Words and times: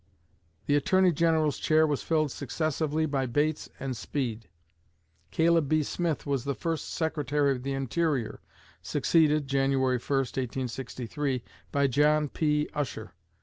The 0.65 0.75
Attorney 0.75 1.11
General's 1.11 1.59
chair 1.59 1.85
was 1.85 2.01
filled 2.01 2.31
successively 2.31 3.05
by 3.05 3.27
Bates 3.27 3.69
and 3.79 3.95
Speed. 3.95 4.49
Caleb 5.29 5.69
B. 5.69 5.83
Smith 5.83 6.25
was 6.25 6.43
the 6.43 6.55
first 6.55 6.89
Secretary 6.89 7.51
of 7.51 7.61
the 7.61 7.73
Interior, 7.73 8.41
succeeded 8.81 9.45
(January 9.45 9.99
1, 9.99 10.01
1863) 10.01 11.43
by 11.71 11.85
John 11.85 12.29
P. 12.29 12.67
Usher. 12.73 13.13